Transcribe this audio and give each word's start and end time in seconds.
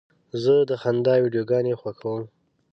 زه 0.43 0.53
د 0.69 0.71
خندا 0.81 1.13
ویډیوګانې 1.21 1.73
خوښوم. 1.81 2.23